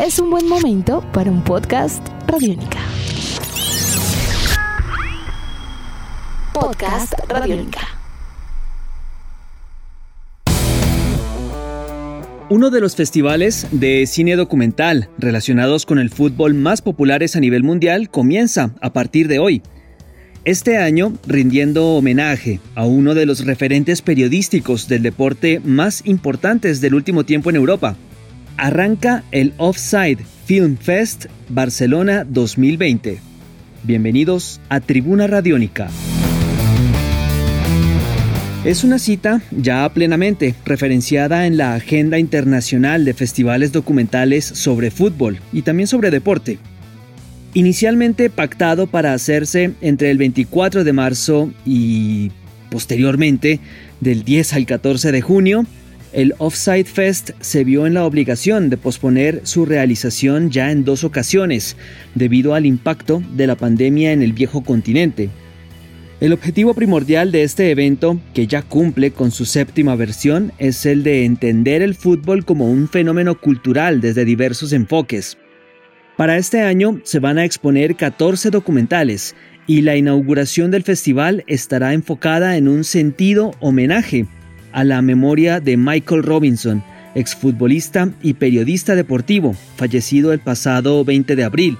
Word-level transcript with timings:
es 0.00 0.18
un 0.18 0.30
buen 0.30 0.48
momento 0.48 1.04
para 1.12 1.30
un 1.30 1.44
podcast 1.44 2.02
Radiónica. 2.26 2.78
Podcast 6.54 7.12
Radiónica. 7.28 7.80
Uno 12.48 12.70
de 12.70 12.80
los 12.80 12.96
festivales 12.96 13.66
de 13.72 14.06
cine 14.06 14.36
documental 14.36 15.10
relacionados 15.18 15.84
con 15.84 15.98
el 15.98 16.08
fútbol 16.08 16.54
más 16.54 16.80
populares 16.80 17.36
a 17.36 17.40
nivel 17.40 17.62
mundial 17.62 18.08
comienza 18.08 18.74
a 18.80 18.94
partir 18.94 19.28
de 19.28 19.38
hoy. 19.38 19.62
Este 20.46 20.78
año 20.78 21.12
rindiendo 21.26 21.88
homenaje 21.88 22.58
a 22.74 22.86
uno 22.86 23.12
de 23.12 23.26
los 23.26 23.44
referentes 23.44 24.00
periodísticos 24.00 24.88
del 24.88 25.02
deporte 25.02 25.60
más 25.62 26.06
importantes 26.06 26.80
del 26.80 26.94
último 26.94 27.24
tiempo 27.24 27.50
en 27.50 27.56
Europa. 27.56 27.96
Arranca 28.60 29.24
el 29.32 29.54
Offside 29.56 30.18
Film 30.44 30.76
Fest 30.76 31.26
Barcelona 31.48 32.26
2020. 32.28 33.18
Bienvenidos 33.84 34.60
a 34.68 34.80
Tribuna 34.80 35.26
Radiónica. 35.26 35.88
Es 38.62 38.84
una 38.84 38.98
cita 38.98 39.40
ya 39.50 39.88
plenamente 39.88 40.54
referenciada 40.66 41.46
en 41.46 41.56
la 41.56 41.74
agenda 41.74 42.18
internacional 42.18 43.06
de 43.06 43.14
festivales 43.14 43.72
documentales 43.72 44.44
sobre 44.44 44.90
fútbol 44.90 45.38
y 45.54 45.62
también 45.62 45.86
sobre 45.86 46.10
deporte. 46.10 46.58
Inicialmente 47.54 48.28
pactado 48.28 48.86
para 48.86 49.14
hacerse 49.14 49.72
entre 49.80 50.10
el 50.10 50.18
24 50.18 50.84
de 50.84 50.92
marzo 50.92 51.50
y 51.64 52.30
posteriormente 52.70 53.58
del 54.00 54.22
10 54.22 54.52
al 54.52 54.66
14 54.66 55.12
de 55.12 55.22
junio, 55.22 55.64
el 56.12 56.34
Offside 56.38 56.84
Fest 56.84 57.30
se 57.40 57.64
vio 57.64 57.86
en 57.86 57.94
la 57.94 58.04
obligación 58.04 58.70
de 58.70 58.76
posponer 58.76 59.40
su 59.44 59.64
realización 59.64 60.50
ya 60.50 60.70
en 60.70 60.84
dos 60.84 61.04
ocasiones, 61.04 61.76
debido 62.14 62.54
al 62.54 62.66
impacto 62.66 63.22
de 63.32 63.46
la 63.46 63.56
pandemia 63.56 64.12
en 64.12 64.22
el 64.22 64.32
viejo 64.32 64.62
continente, 64.62 65.30
el 66.20 66.34
objetivo 66.34 66.74
primordial 66.74 67.32
de 67.32 67.44
este 67.44 67.70
evento, 67.70 68.20
que 68.34 68.46
ya 68.46 68.60
cumple 68.60 69.10
con 69.10 69.30
su 69.30 69.46
séptima 69.46 69.96
versión, 69.96 70.52
es 70.58 70.84
el 70.84 71.02
de 71.02 71.24
entender 71.24 71.80
el 71.80 71.94
fútbol 71.94 72.44
como 72.44 72.70
un 72.70 72.88
fenómeno 72.88 73.40
cultural 73.40 74.02
desde 74.02 74.26
diversos 74.26 74.74
enfoques. 74.74 75.38
Para 76.18 76.36
este 76.36 76.60
año 76.60 77.00
se 77.04 77.20
van 77.20 77.38
a 77.38 77.46
exponer 77.46 77.96
14 77.96 78.50
documentales 78.50 79.34
y 79.66 79.80
la 79.80 79.96
inauguración 79.96 80.70
del 80.70 80.82
festival 80.82 81.42
estará 81.46 81.94
enfocada 81.94 82.58
en 82.58 82.68
un 82.68 82.84
sentido 82.84 83.52
homenaje 83.60 84.26
a 84.72 84.84
la 84.84 85.02
memoria 85.02 85.60
de 85.60 85.76
Michael 85.76 86.22
Robinson, 86.22 86.82
exfutbolista 87.14 88.10
y 88.22 88.34
periodista 88.34 88.94
deportivo, 88.94 89.54
fallecido 89.76 90.32
el 90.32 90.40
pasado 90.40 91.04
20 91.04 91.36
de 91.36 91.44
abril. 91.44 91.78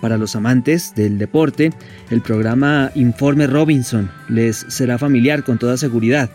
Para 0.00 0.16
los 0.16 0.34
amantes 0.36 0.94
del 0.94 1.18
deporte, 1.18 1.70
el 2.10 2.22
programa 2.22 2.90
Informe 2.94 3.46
Robinson 3.46 4.10
les 4.28 4.64
será 4.68 4.98
familiar 4.98 5.44
con 5.44 5.58
toda 5.58 5.76
seguridad. 5.76 6.30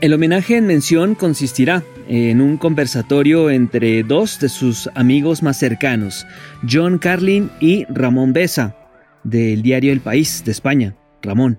El 0.00 0.14
homenaje 0.14 0.56
en 0.56 0.66
mención 0.66 1.14
consistirá 1.14 1.82
en 2.08 2.40
un 2.40 2.56
conversatorio 2.56 3.50
entre 3.50 4.02
dos 4.02 4.40
de 4.40 4.48
sus 4.48 4.88
amigos 4.94 5.42
más 5.42 5.58
cercanos, 5.58 6.26
John 6.68 6.98
Carlin 6.98 7.50
y 7.60 7.84
Ramón 7.84 8.32
Besa, 8.32 8.76
del 9.24 9.62
diario 9.62 9.92
El 9.92 10.00
País 10.00 10.42
de 10.44 10.52
España. 10.52 10.96
Ramón. 11.22 11.58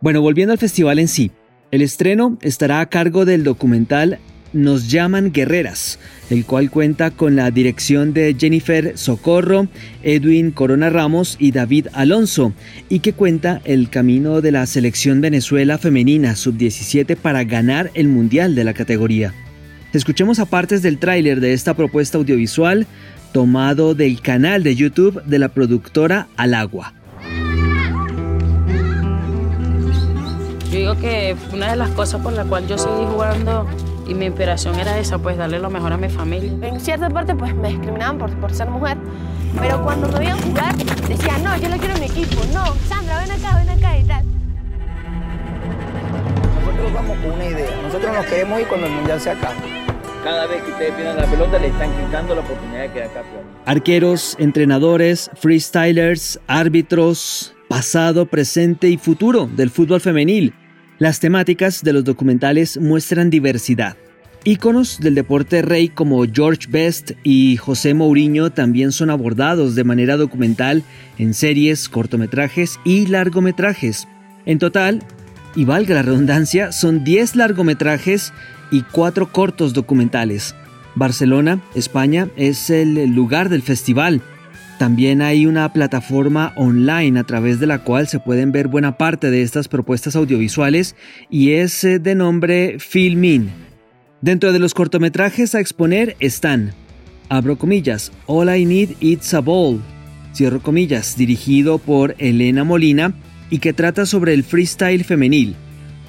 Bueno, 0.00 0.20
volviendo 0.20 0.52
al 0.52 0.58
festival 0.58 0.98
en 0.98 1.08
sí, 1.08 1.30
el 1.70 1.82
estreno 1.82 2.38
estará 2.42 2.80
a 2.80 2.86
cargo 2.86 3.24
del 3.24 3.44
documental 3.44 4.18
nos 4.52 4.90
llaman 4.90 5.32
guerreras, 5.32 5.98
el 6.30 6.44
cual 6.44 6.70
cuenta 6.70 7.10
con 7.10 7.36
la 7.36 7.50
dirección 7.50 8.14
de 8.14 8.34
Jennifer 8.38 8.96
Socorro, 8.96 9.68
Edwin 10.02 10.50
Corona 10.50 10.88
Ramos 10.88 11.36
y 11.38 11.52
David 11.52 11.88
Alonso, 11.92 12.52
y 12.88 13.00
que 13.00 13.12
cuenta 13.12 13.60
el 13.64 13.90
camino 13.90 14.40
de 14.40 14.52
la 14.52 14.66
selección 14.66 15.20
Venezuela 15.20 15.78
femenina 15.78 16.36
sub-17 16.36 17.16
para 17.16 17.44
ganar 17.44 17.90
el 17.94 18.08
Mundial 18.08 18.54
de 18.54 18.64
la 18.64 18.72
categoría. 18.72 19.34
Escuchemos 19.92 20.38
a 20.38 20.46
partes 20.46 20.82
del 20.82 20.98
tráiler 20.98 21.40
de 21.40 21.52
esta 21.52 21.74
propuesta 21.74 22.18
audiovisual 22.18 22.86
tomado 23.32 23.94
del 23.94 24.20
canal 24.20 24.62
de 24.62 24.74
YouTube 24.74 25.22
de 25.24 25.38
la 25.38 25.50
productora 25.50 26.28
Al 26.36 26.54
Agua. 26.54 26.95
Digo 30.86 31.00
que 31.00 31.34
una 31.52 31.70
de 31.70 31.76
las 31.76 31.90
cosas 31.90 32.20
por 32.20 32.32
la 32.32 32.44
cual 32.44 32.68
yo 32.68 32.78
seguí 32.78 33.04
jugando 33.10 33.66
y 34.06 34.14
mi 34.14 34.26
inspiración 34.26 34.78
era 34.78 34.96
esa, 35.00 35.18
pues 35.18 35.36
darle 35.36 35.58
lo 35.58 35.68
mejor 35.68 35.92
a 35.92 35.96
mi 35.96 36.08
familia. 36.08 36.52
En 36.62 36.78
cierta 36.78 37.10
parte 37.10 37.34
pues 37.34 37.52
me 37.56 37.70
discriminaban 37.70 38.18
por, 38.18 38.30
por 38.36 38.54
ser 38.54 38.70
mujer, 38.70 38.96
pero 39.60 39.82
cuando 39.82 40.06
me 40.06 40.20
veían 40.20 40.40
jugar 40.42 40.76
decían, 40.76 41.42
no, 41.42 41.56
yo 41.56 41.70
lo 41.70 41.76
quiero 41.78 41.94
en 41.94 42.00
mi 42.00 42.06
equipo, 42.06 42.40
no, 42.54 42.66
Sandra, 42.88 43.18
ven 43.18 43.32
acá, 43.32 43.56
ven 43.56 43.70
acá 43.70 43.98
y 43.98 44.04
tal. 44.04 44.24
Nosotros 46.64 46.92
vamos 46.94 47.18
con 47.18 47.32
una 47.32 47.44
idea, 47.46 47.82
nosotros 47.82 48.14
nos 48.14 48.26
queremos 48.26 48.60
ir 48.60 48.68
cuando 48.68 48.86
el 48.86 48.92
mundial 48.92 49.20
se 49.20 49.30
acabe. 49.30 49.56
Cada 50.22 50.46
vez 50.46 50.62
que 50.62 50.70
ustedes 50.70 50.94
pierdan 50.94 51.16
la 51.16 51.26
pelota 51.26 51.58
le 51.58 51.66
están 51.66 51.90
quitando 51.90 52.34
la 52.36 52.42
oportunidad 52.42 52.82
de 52.82 52.92
quedar 52.92 53.12
campeón. 53.12 53.42
Arqueros, 53.64 54.36
entrenadores, 54.38 55.32
freestylers, 55.34 56.38
árbitros, 56.46 57.56
pasado, 57.68 58.26
presente 58.26 58.88
y 58.88 58.98
futuro 58.98 59.48
del 59.52 59.70
fútbol 59.70 60.00
femenil 60.00 60.54
las 60.98 61.20
temáticas 61.20 61.82
de 61.82 61.92
los 61.92 62.04
documentales 62.04 62.78
muestran 62.78 63.30
diversidad. 63.30 63.96
Íconos 64.44 65.00
del 65.00 65.16
deporte 65.16 65.60
rey 65.60 65.88
como 65.88 66.24
George 66.24 66.66
Best 66.68 67.12
y 67.24 67.56
José 67.56 67.94
Mourinho 67.94 68.50
también 68.50 68.92
son 68.92 69.10
abordados 69.10 69.74
de 69.74 69.82
manera 69.82 70.16
documental 70.16 70.84
en 71.18 71.34
series, 71.34 71.88
cortometrajes 71.88 72.78
y 72.84 73.06
largometrajes. 73.06 74.06
En 74.44 74.60
total, 74.60 75.02
y 75.56 75.64
valga 75.64 75.96
la 75.96 76.02
redundancia, 76.02 76.70
son 76.70 77.02
10 77.02 77.34
largometrajes 77.34 78.32
y 78.70 78.82
4 78.82 79.32
cortos 79.32 79.72
documentales. 79.72 80.54
Barcelona, 80.94 81.60
España, 81.74 82.28
es 82.36 82.70
el 82.70 82.94
lugar 83.14 83.48
del 83.48 83.62
festival 83.62 84.22
también 84.78 85.22
hay 85.22 85.46
una 85.46 85.72
plataforma 85.72 86.52
online 86.56 87.18
a 87.18 87.24
través 87.24 87.58
de 87.60 87.66
la 87.66 87.78
cual 87.78 88.08
se 88.08 88.20
pueden 88.20 88.52
ver 88.52 88.68
buena 88.68 88.98
parte 88.98 89.30
de 89.30 89.42
estas 89.42 89.68
propuestas 89.68 90.16
audiovisuales 90.16 90.96
y 91.30 91.52
es 91.52 91.82
eh, 91.84 91.98
de 91.98 92.14
nombre 92.14 92.78
Filmin. 92.78 93.50
Dentro 94.20 94.52
de 94.52 94.58
los 94.58 94.74
cortometrajes 94.74 95.54
a 95.54 95.60
exponer 95.60 96.16
están, 96.20 96.74
abro 97.28 97.56
comillas, 97.56 98.12
All 98.26 98.54
I 98.54 98.66
Need 98.66 98.90
It's 99.00 99.32
a 99.32 99.40
Ball, 99.40 99.80
cierro 100.34 100.60
comillas, 100.62 101.16
dirigido 101.16 101.78
por 101.78 102.14
Elena 102.18 102.64
Molina 102.64 103.14
y 103.48 103.60
que 103.60 103.72
trata 103.72 104.04
sobre 104.04 104.34
el 104.34 104.44
freestyle 104.44 105.04
femenil. 105.04 105.56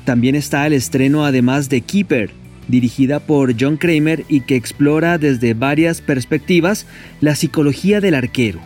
También 0.04 0.36
está 0.36 0.68
el 0.68 0.74
estreno 0.74 1.26
además 1.26 1.70
de 1.70 1.82
Keeper, 1.82 2.32
dirigida 2.68 3.20
por 3.20 3.56
John 3.60 3.78
Kramer 3.78 4.26
y 4.28 4.42
que 4.42 4.56
explora 4.56 5.18
desde 5.18 5.54
varias 5.54 6.02
perspectivas 6.02 6.86
la 7.22 7.36
psicología 7.36 8.02
del 8.02 8.16
arquero. 8.16 8.60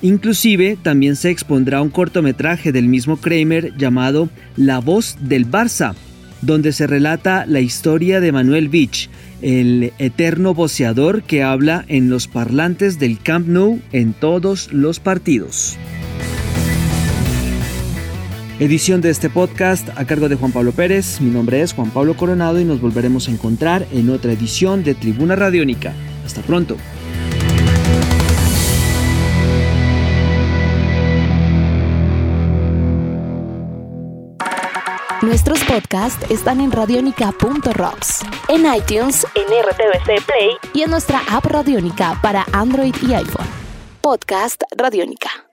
Inclusive 0.00 0.78
también 0.80 1.16
se 1.16 1.30
expondrá 1.30 1.82
un 1.82 1.90
cortometraje 1.90 2.70
del 2.72 2.86
mismo 2.86 3.16
Kramer 3.16 3.76
llamado 3.76 4.30
La 4.56 4.78
voz 4.78 5.16
del 5.20 5.50
Barça, 5.50 5.94
donde 6.40 6.72
se 6.72 6.86
relata 6.86 7.46
la 7.46 7.60
historia 7.60 8.20
de 8.20 8.30
Manuel 8.30 8.68
Beach, 8.68 9.10
el 9.42 9.92
eterno 9.98 10.54
voceador 10.54 11.22
que 11.22 11.42
habla 11.42 11.84
en 11.88 12.10
los 12.10 12.28
parlantes 12.28 12.98
del 12.98 13.18
Camp 13.18 13.48
Nou 13.48 13.80
en 13.92 14.12
todos 14.12 14.72
los 14.72 15.00
partidos. 15.00 15.76
Edición 18.60 19.00
de 19.00 19.10
este 19.10 19.30
podcast 19.30 19.88
a 19.96 20.04
cargo 20.04 20.28
de 20.28 20.34
Juan 20.34 20.50
Pablo 20.50 20.72
Pérez. 20.72 21.20
Mi 21.20 21.30
nombre 21.30 21.62
es 21.62 21.72
Juan 21.72 21.90
Pablo 21.90 22.16
Coronado 22.16 22.58
y 22.58 22.64
nos 22.64 22.80
volveremos 22.80 23.28
a 23.28 23.30
encontrar 23.30 23.86
en 23.92 24.10
otra 24.10 24.32
edición 24.32 24.82
de 24.82 24.96
Tribuna 24.96 25.36
Radiónica. 25.36 25.92
Hasta 26.26 26.42
pronto. 26.42 26.76
Nuestros 35.22 35.62
podcasts 35.64 36.28
están 36.28 36.60
en 36.60 36.72
radionica.rocks, 36.72 38.24
en 38.48 38.66
iTunes, 38.74 39.24
en 39.36 39.44
RTVC 39.44 40.24
Play 40.26 40.56
y 40.74 40.82
en 40.82 40.90
nuestra 40.90 41.20
app 41.30 41.44
Radionica 41.46 42.18
para 42.22 42.44
Android 42.52 42.94
y 43.08 43.14
iPhone. 43.14 43.46
Podcast 44.00 44.62
Radionica. 44.76 45.47